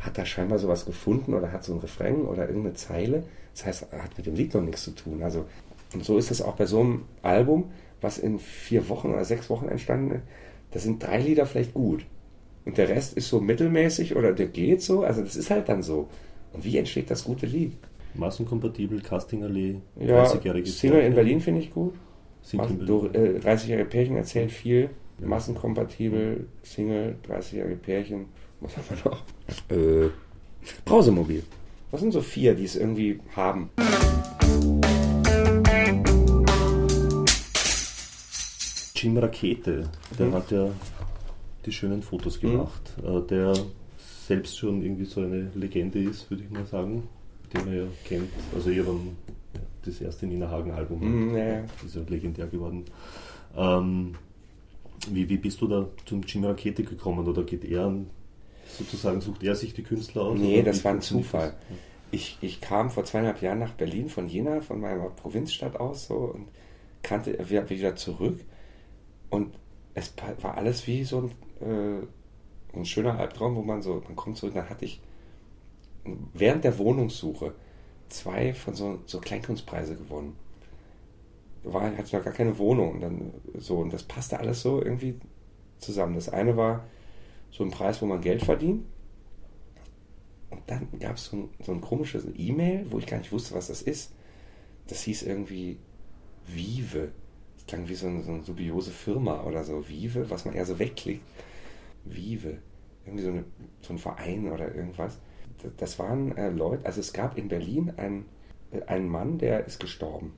hat 0.00 0.18
da 0.18 0.24
scheinbar 0.24 0.58
sowas 0.58 0.84
gefunden 0.84 1.34
oder 1.34 1.52
hat 1.52 1.64
so 1.64 1.72
ein 1.72 1.80
Refrain 1.80 2.22
oder 2.22 2.46
irgendeine 2.46 2.74
Zeile. 2.74 3.24
Das 3.54 3.66
heißt, 3.66 3.92
hat 3.92 4.16
mit 4.16 4.26
dem 4.26 4.34
Lied 4.34 4.54
noch 4.54 4.62
nichts 4.62 4.84
zu 4.84 4.92
tun. 4.92 5.22
Also, 5.22 5.46
und 5.94 6.04
so 6.04 6.18
ist 6.18 6.30
es 6.30 6.42
auch 6.42 6.56
bei 6.56 6.66
so 6.66 6.80
einem 6.80 7.04
Album, 7.22 7.70
was 8.00 8.18
in 8.18 8.38
vier 8.38 8.88
Wochen 8.88 9.10
oder 9.10 9.24
sechs 9.24 9.50
Wochen 9.50 9.68
entstanden 9.68 10.16
ist. 10.16 10.22
Da 10.70 10.78
sind 10.80 11.02
drei 11.02 11.18
Lieder 11.20 11.46
vielleicht 11.46 11.74
gut. 11.74 12.04
Und 12.64 12.76
der 12.76 12.88
Rest 12.88 13.16
ist 13.16 13.28
so 13.28 13.40
mittelmäßig 13.40 14.14
oder 14.16 14.32
der 14.32 14.46
geht 14.46 14.82
so. 14.82 15.02
Also 15.02 15.22
das 15.22 15.36
ist 15.36 15.50
halt 15.50 15.68
dann 15.68 15.82
so. 15.82 16.08
Und 16.52 16.64
wie 16.64 16.76
entsteht 16.76 17.10
das 17.10 17.24
gute 17.24 17.46
Lied? 17.46 17.72
Massenkompatibel, 18.14 19.00
Castingallee, 19.00 19.76
30-jährige 20.00 20.68
ja, 20.68 20.74
Single 20.74 21.00
in 21.00 21.14
Berlin 21.14 21.40
finde 21.40 21.60
ich 21.60 21.70
gut. 21.72 21.94
30-jährige 22.44 23.84
Pärchen 23.84 24.16
erzählt 24.16 24.50
viel 24.50 24.90
massenkompatibel, 25.20 26.46
Single, 26.62 27.16
30-jährige 27.28 27.76
Pärchen. 27.76 28.26
Was 28.60 28.76
haben 28.76 28.84
wir 28.90 29.10
noch? 29.10 29.22
Äh, 29.70 30.10
Brausemobil. 30.84 31.42
Was 31.90 32.00
sind 32.00 32.12
so 32.12 32.20
vier, 32.20 32.54
die 32.54 32.64
es 32.64 32.76
irgendwie 32.76 33.20
haben? 33.34 33.70
Jim 39.00 39.16
Rakete, 39.16 39.88
der 40.18 40.26
mhm. 40.26 40.34
hat 40.34 40.50
ja 40.50 40.70
die 41.64 41.72
schönen 41.72 42.02
Fotos 42.02 42.42
mhm. 42.42 42.50
gemacht, 42.50 42.94
mhm. 43.00 43.26
der 43.28 43.54
selbst 44.26 44.58
schon 44.58 44.82
irgendwie 44.82 45.04
so 45.04 45.20
eine 45.20 45.50
Legende 45.54 46.02
ist, 46.02 46.28
würde 46.30 46.42
ich 46.42 46.50
mal 46.50 46.66
sagen, 46.66 47.08
den 47.52 47.64
man 47.64 47.76
ja 47.76 47.84
kennt. 48.04 48.30
Also 48.54 48.70
ich 48.70 48.80
habe 48.80 48.98
das 49.84 50.00
erste 50.00 50.26
Nina 50.26 50.50
Hagen-Album, 50.50 51.28
mhm, 51.28 51.36
ja, 51.36 51.46
ja. 51.46 51.64
ist 51.86 51.94
ja 51.94 52.02
legendär 52.08 52.48
geworden. 52.48 52.86
Ähm, 53.56 54.16
wie, 55.10 55.28
wie 55.28 55.36
bist 55.36 55.60
du 55.60 55.68
da 55.68 55.88
zum 56.04 56.22
Jim 56.22 56.44
Rakete 56.44 56.82
gekommen 56.82 57.26
oder 57.28 57.44
geht 57.44 57.64
er 57.64 57.94
sozusagen, 58.76 59.20
sucht 59.20 59.44
er 59.44 59.54
sich 59.54 59.74
die 59.74 59.84
Künstler 59.84 60.22
aus? 60.22 60.38
Nee, 60.38 60.62
das 60.62 60.84
war 60.84 60.92
ein 60.92 61.02
Zufall. 61.02 61.54
Ich, 62.10 62.36
ich 62.40 62.60
kam 62.60 62.90
vor 62.90 63.04
zweieinhalb 63.04 63.42
Jahren 63.42 63.60
nach 63.60 63.74
Berlin 63.74 64.08
von 64.08 64.28
Jena, 64.28 64.60
von 64.60 64.80
meiner 64.80 65.08
Provinzstadt 65.10 65.78
aus 65.78 66.08
so 66.08 66.14
und 66.14 66.48
kannte 67.02 67.38
wieder 67.48 67.94
zurück 67.94 68.40
und 69.30 69.54
es 69.94 70.14
war 70.40 70.56
alles 70.56 70.86
wie 70.86 71.04
so 71.04 71.30
ein, 71.60 71.66
äh, 71.66 72.76
ein 72.76 72.84
schöner 72.84 73.18
Albtraum, 73.18 73.56
wo 73.56 73.62
man 73.62 73.82
so, 73.82 74.02
man 74.04 74.16
kommt 74.16 74.36
zurück, 74.36 74.54
dann 74.54 74.68
hatte 74.68 74.84
ich 74.84 75.00
während 76.32 76.64
der 76.64 76.78
Wohnungssuche 76.78 77.54
zwei 78.08 78.54
von 78.54 78.74
so, 78.74 79.00
so 79.06 79.20
Kleinkunstpreise 79.20 79.96
gewonnen 79.96 80.36
war, 81.64 81.82
hatte 81.82 82.04
ich 82.04 82.12
noch 82.12 82.24
gar 82.24 82.32
keine 82.32 82.58
Wohnung. 82.58 82.92
Und 82.92 83.00
dann 83.00 83.34
so, 83.58 83.78
und 83.78 83.92
das 83.92 84.02
passte 84.02 84.38
alles 84.38 84.62
so 84.62 84.82
irgendwie 84.82 85.16
zusammen. 85.78 86.14
Das 86.14 86.28
eine 86.28 86.56
war 86.56 86.84
so 87.50 87.64
ein 87.64 87.70
Preis, 87.70 88.00
wo 88.02 88.06
man 88.06 88.20
Geld 88.20 88.42
verdient. 88.42 88.84
Und 90.50 90.62
dann 90.66 90.88
gab 90.98 91.16
es 91.16 91.26
so 91.26 91.36
ein, 91.36 91.48
so 91.60 91.72
ein 91.72 91.80
komisches 91.80 92.26
E-Mail, 92.36 92.86
wo 92.90 92.98
ich 92.98 93.06
gar 93.06 93.18
nicht 93.18 93.32
wusste, 93.32 93.54
was 93.54 93.68
das 93.68 93.82
ist. 93.82 94.12
Das 94.86 95.02
hieß 95.02 95.22
irgendwie 95.22 95.78
Vive. 96.46 97.12
Klang 97.68 97.88
wie 97.88 97.94
so 97.94 98.08
eine, 98.08 98.22
so 98.22 98.32
eine 98.32 98.42
dubiose 98.42 98.90
Firma 98.90 99.44
oder 99.44 99.62
so. 99.62 99.88
Vive, 99.88 100.30
was 100.30 100.44
man 100.44 100.54
eher 100.54 100.66
so 100.66 100.78
wegklickt. 100.78 101.22
Vive. 102.04 102.58
Irgendwie 103.04 103.24
so, 103.24 103.30
eine, 103.30 103.44
so 103.82 103.92
ein 103.92 103.98
Verein 103.98 104.50
oder 104.50 104.74
irgendwas. 104.74 105.18
Das, 105.76 105.98
waren 105.98 106.36
äh, 106.36 106.50
Leute, 106.50 106.86
also 106.86 107.00
es 107.00 107.12
gab 107.12 107.36
in 107.36 107.48
Berlin 107.48 107.92
einen, 107.96 108.26
äh, 108.72 108.82
einen 108.84 109.08
Mann, 109.08 109.38
der 109.38 109.66
ist 109.66 109.80
gestorben 109.80 110.32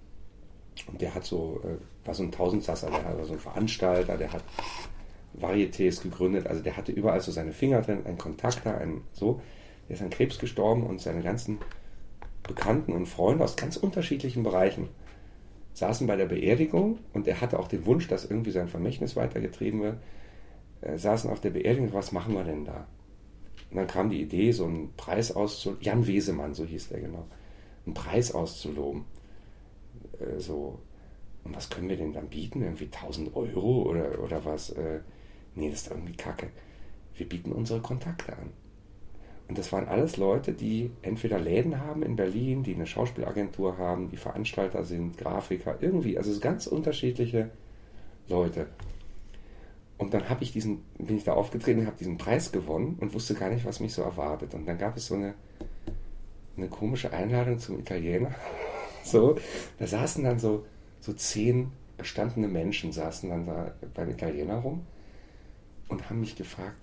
Und 0.87 1.01
der 1.01 1.15
hat 1.15 1.25
so, 1.25 1.61
äh, 1.65 2.07
war 2.07 2.15
so 2.15 2.23
ein 2.23 2.33
Tausendsasser, 2.33 2.91
der 2.91 3.19
war 3.19 3.25
so 3.25 3.35
ein 3.35 3.39
Veranstalter, 3.39 4.17
der 4.17 4.33
hat 4.33 4.43
Varietés 5.39 6.03
gegründet, 6.03 6.47
also 6.47 6.63
der 6.63 6.77
hatte 6.77 6.93
überall 6.93 7.21
so 7.21 7.33
seine 7.33 7.53
Finger 7.53 7.83
drin, 7.83 8.07
einen 8.07 8.19
Kontakt 8.19 8.65
da, 8.65 8.77
ein 8.77 9.03
so. 9.13 9.41
Der 9.89 9.97
ist 9.97 10.03
an 10.03 10.11
Krebs 10.11 10.39
gestorben 10.39 10.85
und 10.85 11.01
seine 11.01 11.23
ganzen 11.23 11.59
Bekannten 12.43 12.93
und 12.93 13.07
Freunde 13.07 13.45
aus 13.45 13.57
ganz 13.57 13.77
unterschiedlichen 13.77 14.43
Bereichen 14.43 14.89
saßen 15.81 16.07
bei 16.07 16.17
der 16.17 16.27
Beerdigung 16.27 16.99
und 17.15 17.27
er 17.27 17.41
hatte 17.41 17.59
auch 17.59 17.67
den 17.67 17.87
Wunsch, 17.87 18.07
dass 18.07 18.27
irgendwie 18.27 18.51
sein 18.51 18.69
Vermächtnis 18.69 19.17
weitergetrieben 19.17 19.81
wird, 19.81 19.97
äh, 20.83 20.99
saßen 20.99 21.31
auf 21.31 21.41
der 21.41 21.51
Beerdigung, 21.51 21.93
was 21.95 22.13
machen 22.13 22.35
wir 22.35 22.45
denn 22.45 22.67
da? 22.67 22.87
Und 23.71 23.77
dann 23.77 23.87
kam 23.87 24.11
die 24.11 24.21
Idee, 24.21 24.53
so 24.53 24.67
einen 24.67 24.93
Preis 24.97 25.33
auszuloben, 25.35 25.83
Jan 25.83 26.07
Wesemann, 26.07 26.55
so 26.55 26.65
hieß 26.65 26.89
der 26.91 27.01
genau, 27.01 27.27
einen 27.87 27.95
Preis 27.95 28.33
auszuloben. 28.33 29.07
Äh, 30.19 30.39
so, 30.39 30.81
und 31.45 31.57
was 31.57 31.71
können 31.71 31.89
wir 31.89 31.97
denn 31.97 32.13
dann 32.13 32.29
bieten? 32.29 32.61
Irgendwie 32.61 32.91
1000 32.93 33.35
Euro 33.35 33.89
oder, 33.89 34.23
oder 34.23 34.45
was? 34.45 34.71
Äh, 34.71 35.01
nee, 35.55 35.71
das 35.71 35.83
ist 35.83 35.91
irgendwie 35.91 36.17
kacke. 36.17 36.51
Wir 37.15 37.27
bieten 37.27 37.53
unsere 37.53 37.81
Kontakte 37.81 38.37
an. 38.37 38.51
Und 39.51 39.59
das 39.59 39.73
waren 39.73 39.89
alles 39.89 40.17
Leute, 40.17 40.53
die 40.53 40.93
entweder 41.03 41.41
Läden 41.41 41.81
haben 41.81 42.05
in 42.05 42.15
Berlin, 42.15 42.63
die 42.63 42.73
eine 42.73 42.87
Schauspielagentur 42.87 43.79
haben, 43.79 44.09
die 44.09 44.17
Veranstalter 44.17 44.85
sind, 44.85 45.19
Grafiker, 45.19 45.77
irgendwie, 45.81 46.17
also 46.17 46.39
ganz 46.39 46.69
unterschiedliche 46.69 47.51
Leute. 48.29 48.69
Und 49.99 50.15
dann 50.15 50.23
ich 50.39 50.53
diesen, 50.53 50.85
bin 50.99 51.17
ich 51.17 51.25
da 51.25 51.33
aufgetreten, 51.33 51.85
habe 51.89 51.97
diesen 51.97 52.17
Preis 52.17 52.53
gewonnen 52.53 52.97
und 53.01 53.13
wusste 53.13 53.35
gar 53.35 53.51
nicht, 53.51 53.65
was 53.65 53.81
mich 53.81 53.93
so 53.93 54.03
erwartet. 54.03 54.55
Und 54.55 54.67
dann 54.67 54.79
gab 54.79 54.97
es 54.97 55.07
so 55.07 55.17
eine, 55.17 55.35
eine 56.57 56.69
komische 56.69 57.13
Einladung 57.13 57.59
zum 57.59 57.81
Italiener. 57.81 58.33
so, 59.03 59.37
da 59.81 59.87
saßen 59.89 60.23
dann 60.23 60.39
so, 60.39 60.65
so 61.01 61.13
zehn 61.13 61.73
gestandene 61.99 62.47
Menschen, 62.47 62.93
saßen 62.93 63.29
dann 63.29 63.47
da 63.47 63.75
beim 63.95 64.11
Italiener 64.11 64.59
rum 64.59 64.87
und 65.89 66.09
haben 66.09 66.21
mich 66.21 66.37
gefragt, 66.37 66.81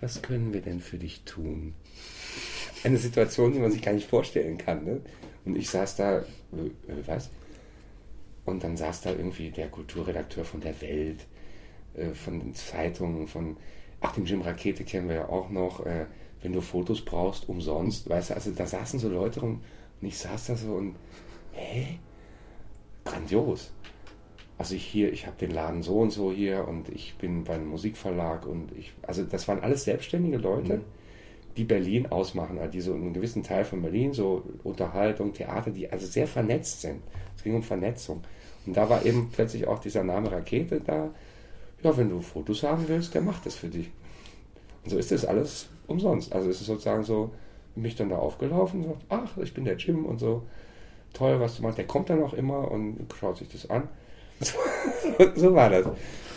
was 0.00 0.22
können 0.22 0.52
wir 0.52 0.60
denn 0.60 0.80
für 0.80 0.98
dich 0.98 1.22
tun? 1.24 1.74
Eine 2.84 2.98
Situation, 2.98 3.52
die 3.52 3.58
man 3.58 3.72
sich 3.72 3.82
gar 3.82 3.92
nicht 3.92 4.08
vorstellen 4.08 4.58
kann. 4.58 4.84
Ne? 4.84 5.00
Und 5.44 5.56
ich 5.56 5.68
saß 5.70 5.96
da, 5.96 6.18
äh, 6.18 6.24
was? 7.06 7.30
Und 8.44 8.64
dann 8.64 8.76
saß 8.76 9.02
da 9.02 9.10
irgendwie 9.10 9.50
der 9.50 9.68
Kulturredakteur 9.68 10.44
von 10.44 10.60
der 10.60 10.80
Welt, 10.80 11.26
äh, 11.94 12.10
von 12.10 12.38
den 12.38 12.54
Zeitungen, 12.54 13.26
von, 13.26 13.56
ach, 14.00 14.12
den 14.14 14.24
Jim 14.24 14.42
Rakete 14.42 14.84
kennen 14.84 15.08
wir 15.08 15.16
ja 15.16 15.28
auch 15.28 15.50
noch, 15.50 15.84
äh, 15.84 16.06
wenn 16.42 16.52
du 16.52 16.60
Fotos 16.60 17.04
brauchst, 17.04 17.48
umsonst, 17.48 18.08
weißt 18.08 18.30
du, 18.30 18.34
also 18.34 18.50
da 18.52 18.66
saßen 18.66 19.00
so 19.00 19.08
Leute 19.08 19.40
rum 19.40 19.60
und 20.00 20.08
ich 20.08 20.18
saß 20.18 20.46
da 20.46 20.56
so 20.56 20.74
und, 20.74 20.96
hä? 21.52 21.98
Grandios 23.04 23.72
also 24.58 24.74
ich 24.74 24.84
hier, 24.84 25.12
ich 25.12 25.26
habe 25.26 25.36
den 25.36 25.52
Laden 25.52 25.82
so 25.82 26.00
und 26.00 26.10
so 26.10 26.32
hier 26.32 26.66
und 26.66 26.88
ich 26.88 27.16
bin 27.16 27.44
beim 27.44 27.68
Musikverlag 27.68 28.44
und 28.46 28.76
ich, 28.76 28.92
also 29.02 29.22
das 29.22 29.46
waren 29.46 29.60
alles 29.60 29.84
selbstständige 29.84 30.36
Leute, 30.36 30.78
mhm. 30.78 30.84
die 31.56 31.64
Berlin 31.64 32.06
ausmachen, 32.06 32.58
also 32.58 32.70
die 32.72 32.80
so 32.80 32.92
einen 32.92 33.14
gewissen 33.14 33.44
Teil 33.44 33.64
von 33.64 33.80
Berlin, 33.80 34.12
so 34.12 34.42
Unterhaltung, 34.64 35.32
Theater, 35.32 35.70
die 35.70 35.90
also 35.90 36.06
sehr 36.06 36.26
vernetzt 36.26 36.80
sind. 36.80 37.02
Es 37.36 37.44
ging 37.44 37.54
um 37.54 37.62
Vernetzung. 37.62 38.22
Und 38.66 38.76
da 38.76 38.90
war 38.90 39.06
eben 39.06 39.30
plötzlich 39.30 39.66
auch 39.68 39.78
dieser 39.78 40.02
Name 40.02 40.30
Rakete 40.30 40.80
da. 40.80 41.10
Ja, 41.82 41.96
wenn 41.96 42.10
du 42.10 42.20
Fotos 42.20 42.64
haben 42.64 42.88
willst, 42.88 43.14
der 43.14 43.22
macht 43.22 43.46
das 43.46 43.54
für 43.54 43.68
dich. 43.68 43.88
Und 44.82 44.90
so 44.90 44.98
ist 44.98 45.12
das 45.12 45.24
alles 45.24 45.68
umsonst. 45.86 46.32
Also 46.32 46.50
es 46.50 46.60
ist 46.60 46.66
sozusagen 46.66 47.04
so, 47.04 47.30
mich 47.76 47.94
dann 47.94 48.08
da 48.08 48.16
aufgelaufen 48.16 48.82
und 48.82 48.88
sagt, 48.88 49.04
ach, 49.08 49.38
ich 49.38 49.54
bin 49.54 49.64
der 49.64 49.76
Jim 49.76 50.04
und 50.04 50.18
so, 50.18 50.42
toll, 51.12 51.38
was 51.38 51.56
du 51.56 51.62
machst. 51.62 51.78
Der 51.78 51.86
kommt 51.86 52.10
dann 52.10 52.22
auch 52.22 52.34
immer 52.34 52.70
und 52.70 52.98
schaut 53.18 53.38
sich 53.38 53.48
das 53.48 53.70
an. 53.70 53.88
So, 55.34 55.54
war 55.54 55.70
das. 55.70 55.86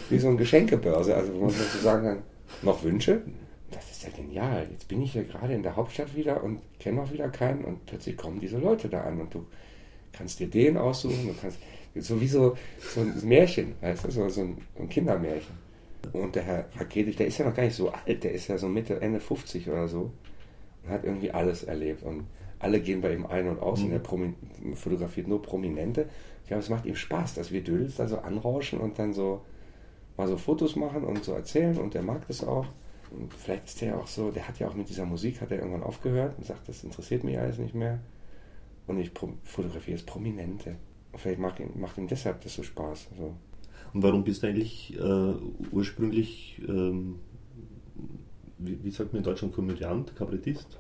Wie 0.10 0.18
so 0.18 0.28
eine 0.28 0.38
Geschenkebörse. 0.38 1.16
Also, 1.16 1.34
wo 1.36 1.42
man 1.42 1.52
sozusagen 1.52 2.04
kann, 2.04 2.24
noch 2.64 2.84
Wünsche? 2.84 3.22
Das 3.70 3.90
ist 3.92 4.04
ja 4.04 4.10
genial. 4.10 4.68
Jetzt 4.72 4.88
bin 4.88 5.02
ich 5.02 5.14
hier 5.14 5.24
gerade 5.24 5.54
in 5.54 5.64
der 5.64 5.76
Hauptstadt 5.76 6.16
wieder 6.16 6.44
und 6.44 6.62
kenne 6.80 7.02
auch 7.02 7.12
wieder 7.12 7.30
keinen 7.30 7.64
und 7.64 7.86
plötzlich 7.86 8.18
kommen 8.18 8.40
diese 8.40 8.58
Leute 8.58 8.90
da 8.90 9.02
an 9.02 9.22
und 9.22 9.34
du 9.34 9.46
kannst 10.12 10.40
dir 10.40 10.48
den 10.48 10.78
aussuchen, 10.78 11.28
du 11.28 11.34
kannst 11.40 11.60
so 11.96 12.20
wie 12.20 12.28
so, 12.28 12.58
so 12.80 13.02
ein 13.02 13.14
Märchen, 13.24 13.76
weißt 13.82 14.06
du, 14.06 14.12
so, 14.12 14.30
so 14.30 14.42
ein, 14.42 14.58
ein 14.80 14.90
Kindermärchen. 14.90 15.56
Und 16.14 16.36
der 16.36 16.44
Herr 16.44 16.66
Raketich, 16.78 17.16
der 17.16 17.28
ist 17.28 17.38
ja 17.38 17.46
noch 17.46 17.54
gar 17.54 17.64
nicht 17.64 17.76
so 17.76 17.92
alt, 17.92 18.24
der 18.24 18.32
ist 18.32 18.48
ja 18.48 18.58
so 18.58 18.68
Mitte, 18.68 19.00
Ende 19.00 19.20
50 19.20 19.70
oder 19.70 19.88
so 19.88 20.12
und 20.84 20.90
hat 20.90 21.04
irgendwie 21.04 21.32
alles 21.32 21.64
erlebt 21.64 22.04
und 22.04 22.26
alle 22.60 22.80
gehen 22.80 23.02
bei 23.02 23.14
ihm 23.14 23.26
ein 23.26 23.48
und 23.48 23.60
aus 23.60 23.80
mhm. 23.80 23.86
und 23.86 23.92
er 23.94 24.76
fotografiert 24.76 25.28
nur 25.28 25.42
Prominente 25.42 26.08
glaube, 26.52 26.64
es 26.64 26.70
macht 26.70 26.86
ihm 26.86 26.96
Spaß, 26.96 27.36
dass 27.36 27.52
wir 27.52 27.64
Dödels 27.64 27.96
da 27.96 28.10
so 28.10 28.18
anrauschen 28.18 28.80
und 28.82 29.00
dann 29.00 29.14
so 29.14 29.42
mal 30.18 30.28
so 30.28 30.36
Fotos 30.36 30.76
machen 30.76 31.06
und 31.06 31.24
so 31.24 31.32
erzählen 31.32 31.78
und 31.78 31.94
der 31.94 32.04
mag 32.04 32.28
das 32.28 32.44
auch. 32.44 32.68
Und 33.10 33.34
vielleicht 33.34 33.68
ist 33.68 33.82
der 33.82 33.98
auch 33.98 34.08
so, 34.08 34.32
der 34.32 34.48
hat 34.50 34.60
ja 34.60 34.68
auch 34.68 34.74
mit 34.74 34.90
dieser 34.90 35.06
Musik, 35.06 35.40
hat 35.40 35.52
er 35.52 35.60
irgendwann 35.60 35.84
aufgehört 35.84 36.38
und 36.38 36.46
sagt, 36.46 36.68
das 36.68 36.84
interessiert 36.84 37.24
mich 37.24 37.40
alles 37.40 37.58
nicht 37.58 37.74
mehr. 37.74 38.00
Und 38.86 39.00
ich 39.00 39.12
fotografiere 39.46 39.98
jetzt 39.98 40.06
Prominente. 40.06 40.76
Und 41.14 41.20
vielleicht 41.20 41.40
macht 41.40 41.62
ihm, 41.62 41.70
macht 41.76 41.98
ihm 41.98 42.08
deshalb 42.08 42.42
das 42.42 42.54
so 42.54 42.64
Spaß. 42.64 43.08
So. 43.18 43.34
Und 43.94 44.04
warum 44.04 44.26
bist 44.26 44.44
du 44.44 44.48
eigentlich 44.48 44.98
äh, 45.00 45.34
ursprünglich, 45.72 46.62
ähm, 46.68 47.20
wie, 48.72 48.84
wie, 48.84 48.92
sagt 48.92 49.14
man 49.14 49.20
in 49.20 49.24
Deutschland, 49.24 49.54
Komödiant, 49.54 50.16
Kabarettist 50.16 50.80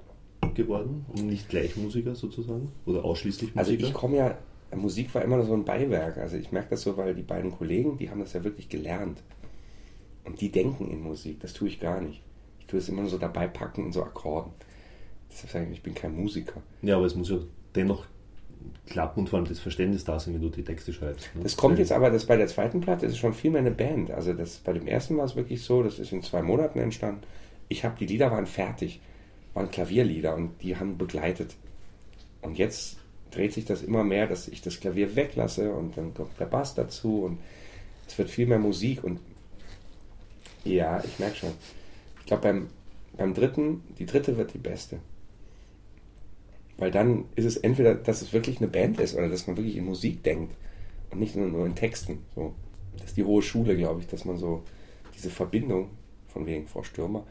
geworden 0.53 1.05
und 1.10 1.27
nicht 1.27 1.50
gleich 1.50 1.75
Musiker 1.77 2.15
sozusagen? 2.15 2.71
Oder 2.86 3.03
ausschließlich 3.03 3.55
Musiker? 3.55 3.60
Also 3.60 3.71
ich 3.71 3.93
komme 3.93 4.17
ja 4.17 4.38
Musik 4.75 5.13
war 5.13 5.21
immer 5.21 5.43
so 5.43 5.53
ein 5.53 5.65
Beiwerk. 5.65 6.17
Also 6.17 6.38
ich 6.38 6.51
merke 6.51 6.69
das 6.71 6.81
so, 6.81 6.98
weil 6.98 7.13
die 7.13 7.24
beiden 7.24 7.51
Kollegen, 7.51 7.98
die 7.98 8.10
haben 8.10 8.19
das 8.19 8.33
ja 8.33 8.43
wirklich 8.43 8.69
gelernt. 8.69 9.21
Und 10.24 10.39
die 10.39 10.50
denken 10.50 10.89
in 10.89 11.01
Musik, 11.01 11.39
das 11.39 11.53
tue 11.53 11.67
ich 11.67 11.79
gar 11.79 12.00
nicht. 12.00 12.21
Ich 12.60 12.67
tue 12.67 12.79
es 12.79 12.88
immer 12.89 13.01
nur 13.01 13.10
so 13.10 13.17
dabei 13.17 13.48
packen 13.48 13.86
in 13.86 13.91
so 13.91 14.03
Akkorden. 14.03 14.51
Deshalb 15.29 15.51
sage 15.51 15.65
ich, 15.65 15.71
ich 15.77 15.83
bin 15.83 15.93
kein 15.93 16.15
Musiker. 16.15 16.62
Ja, 16.81 16.98
aber 16.98 17.05
es 17.05 17.15
muss 17.15 17.29
ja 17.29 17.39
dennoch 17.75 18.05
klappen 18.86 19.21
und 19.21 19.29
vor 19.29 19.39
allem 19.39 19.48
das 19.48 19.60
Verständnis 19.60 20.03
da 20.03 20.19
sein, 20.19 20.36
wenn 20.36 20.41
du 20.41 20.50
die 20.50 20.63
Texte 20.63 20.93
schreibst. 20.93 21.33
Ne? 21.36 21.43
Das 21.43 21.57
kommt 21.57 21.79
jetzt 21.79 21.91
aber, 21.91 22.12
das 22.12 22.25
bei 22.25 22.38
der 22.38 22.48
zweiten 22.48 22.81
Platte 22.81 23.07
ist 23.07 23.17
schon 23.17 23.33
viel 23.33 23.51
mehr 23.51 23.62
eine 23.62 23.71
Band. 23.71 24.12
Also 24.12 24.33
das, 24.33 24.57
bei 24.57 24.74
dem 24.74 24.88
ersten 24.88 25.17
war 25.17 25.25
es 25.25 25.36
wirklich 25.36 25.63
so, 25.63 25.81
das 25.81 26.00
ist 26.00 26.12
in 26.12 26.21
zwei 26.21 26.41
Monaten 26.41 26.79
entstanden. 26.79 27.24
Ich 27.72 27.86
habe, 27.86 27.98
die 27.98 28.06
Lieder 28.06 28.30
waren 28.32 28.48
fertig, 28.48 29.00
waren 29.54 29.72
Klavierlieder 29.72 30.36
und 30.36 30.62
die 30.62 30.75
haben 30.75 30.98
begleitet. 30.98 31.56
Und 32.42 32.58
jetzt 32.58 32.98
dreht 33.32 33.54
sich 33.54 33.63
das 33.63 33.82
immer 33.82 34.04
mehr, 34.04 34.28
dass 34.28 34.50
ich 34.50 34.62
das 34.62 34.82
Klavier 34.82 35.16
weglasse 35.16 35.74
und 35.74 35.96
dann 35.96 36.13
kommt 36.13 36.38
der 36.38 36.48
Bass 36.48 36.75
dazu 36.75 37.24
und 37.24 37.40
es 38.10 38.18
wird 38.18 38.30
viel 38.30 38.46
mehr 38.46 38.60
Musik 38.60 39.06
und 39.06 39.22
ja, 40.66 41.01
ich 41.01 41.18
merke 41.18 41.38
schon. 41.38 41.54
Ich 42.20 42.25
glaube, 42.25 42.44
beim, 42.44 42.68
beim 43.16 43.34
dritten, 43.34 43.84
die 43.98 44.06
dritte 44.06 44.36
wird 44.36 44.54
die 44.54 44.58
beste. 44.58 45.00
Weil 46.78 46.92
dann 46.92 47.24
ist 47.36 47.46
es 47.46 47.56
entweder, 47.56 47.96
dass 47.96 48.22
es 48.22 48.34
wirklich 48.34 48.58
eine 48.58 48.68
Band 48.68 49.00
ist 49.00 49.16
oder 49.16 49.30
dass 49.30 49.48
man 49.48 49.56
wirklich 49.56 49.78
in 49.78 49.86
Musik 49.86 50.24
denkt 50.24 50.54
und 51.10 51.20
nicht 51.20 51.38
nur, 51.38 51.48
nur 51.48 51.66
in 51.66 51.75
Texten. 51.75 52.20
So. 52.36 52.54
Das 52.98 53.08
ist 53.08 53.18
die 53.18 53.24
hohe 53.24 53.42
Schule, 53.42 53.78
glaube 53.78 54.01
ich, 54.01 54.08
dass 54.08 54.25
man 54.25 54.38
so 54.38 54.62
diese 55.16 55.30
Verbindung 55.30 55.88
von 56.28 56.46
wegen 56.46 56.68
Frau 56.68 56.84
Stürmer, 56.84 57.24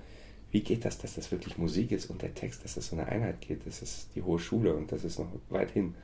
wie 0.51 0.61
geht 0.61 0.85
das, 0.85 0.99
dass 0.99 1.15
das 1.15 1.31
wirklich 1.31 1.59
Musik 1.59 1.93
ist 1.93 2.11
und 2.11 2.23
der 2.23 2.35
Text, 2.35 2.65
dass 2.65 2.75
das 2.75 2.89
so 2.89 2.97
eine 2.97 3.07
Einheit 3.07 3.41
geht? 3.41 3.67
Das 3.67 3.83
ist 3.83 4.09
die 4.15 4.23
hohe 4.23 4.39
Schule 4.39 4.75
und 4.75 4.91
das 4.91 5.05
ist 5.05 5.19
noch 5.19 5.29
weit 5.49 5.71
hin. 5.71 5.95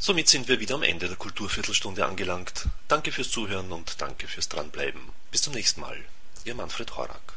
Somit 0.00 0.28
sind 0.28 0.48
wir 0.48 0.60
wieder 0.60 0.74
am 0.74 0.82
Ende 0.82 1.06
der 1.08 1.16
Kulturviertelstunde 1.16 2.04
angelangt. 2.04 2.68
Danke 2.88 3.12
fürs 3.12 3.30
Zuhören 3.30 3.70
und 3.70 4.00
danke 4.00 4.26
fürs 4.26 4.48
Dranbleiben. 4.48 5.00
Bis 5.30 5.42
zum 5.42 5.54
nächsten 5.54 5.80
Mal. 5.80 5.96
Ihr 6.44 6.54
Manfred 6.54 6.96
Horak. 6.96 7.35